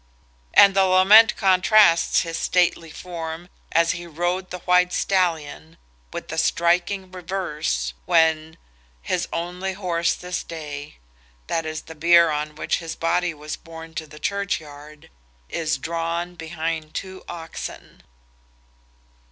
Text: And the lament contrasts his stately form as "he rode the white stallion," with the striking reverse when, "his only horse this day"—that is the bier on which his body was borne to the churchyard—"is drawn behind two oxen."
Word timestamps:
And 0.55 0.75
the 0.75 0.85
lament 0.85 1.37
contrasts 1.37 2.21
his 2.21 2.35
stately 2.35 2.89
form 2.89 3.49
as 3.71 3.91
"he 3.91 4.07
rode 4.07 4.49
the 4.49 4.57
white 4.61 4.91
stallion," 4.93 5.77
with 6.11 6.29
the 6.29 6.39
striking 6.39 7.11
reverse 7.11 7.93
when, 8.05 8.57
"his 9.03 9.27
only 9.31 9.73
horse 9.73 10.15
this 10.15 10.41
day"—that 10.43 11.67
is 11.67 11.83
the 11.83 11.93
bier 11.93 12.31
on 12.31 12.55
which 12.55 12.77
his 12.79 12.95
body 12.95 13.35
was 13.35 13.55
borne 13.55 13.93
to 13.93 14.07
the 14.07 14.17
churchyard—"is 14.17 15.77
drawn 15.77 16.33
behind 16.33 16.95
two 16.95 17.23
oxen." 17.29 18.01